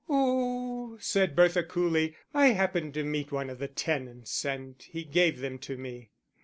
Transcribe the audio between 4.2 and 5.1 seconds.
and he